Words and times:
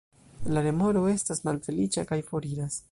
La 0.55 0.63
remoro 0.67 1.03
estas 1.11 1.45
malfeliĉa 1.49 2.09
kaj 2.13 2.23
foriras. 2.33 2.79